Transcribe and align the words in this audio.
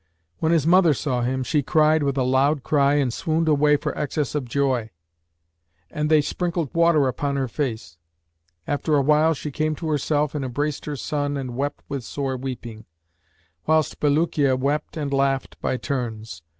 When 0.39 0.51
his 0.51 0.65
mother 0.65 0.95
saw 0.95 1.21
him, 1.21 1.43
she 1.43 1.61
cried 1.61 2.01
with 2.01 2.17
a 2.17 2.23
loud 2.23 2.63
cry 2.63 2.95
and 2.95 3.13
swooned 3.13 3.47
away 3.47 3.77
for 3.77 3.95
excess 3.95 4.33
of 4.33 4.45
joy, 4.45 4.89
and 5.91 6.09
they 6.09 6.21
sprinkled 6.21 6.73
water 6.73 7.07
upon 7.07 7.35
her 7.35 7.47
face. 7.47 7.99
After 8.65 8.95
awhile 8.95 9.35
she 9.35 9.51
came 9.51 9.75
to 9.75 9.89
herself 9.89 10.33
and 10.33 10.43
embraced 10.43 10.85
her 10.85 10.95
son 10.95 11.37
and 11.37 11.55
wept 11.55 11.83
with 11.87 12.03
sore 12.03 12.35
weeping, 12.35 12.85
whilst 13.67 13.99
Bulukiya 13.99 14.55
wept 14.57 14.97
and 14.97 15.13
laughed 15.13 15.61
by 15.61 15.77
turns. 15.77 16.41